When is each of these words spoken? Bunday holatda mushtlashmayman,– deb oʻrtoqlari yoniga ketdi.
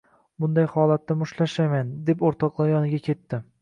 Bunday 0.45 0.65
holatda 0.71 1.19
mushtlashmayman,– 1.21 1.95
deb 2.11 2.27
oʻrtoqlari 2.31 2.77
yoniga 2.79 3.07
ketdi. 3.11 3.47